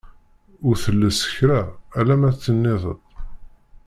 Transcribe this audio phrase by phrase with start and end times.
[0.67, 1.61] Ur telles kra,
[1.99, 2.85] alamma tenniḍ-d!